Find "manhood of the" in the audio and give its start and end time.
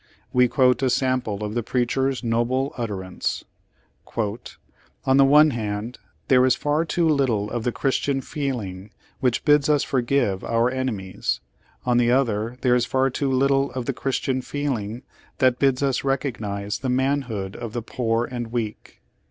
16.89-17.83